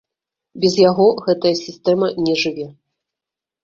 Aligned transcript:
Без 0.63 0.73
яго 0.89 1.05
гэтая 1.29 1.53
сістэма 1.63 2.13
не 2.27 2.33
жыве. 2.45 2.67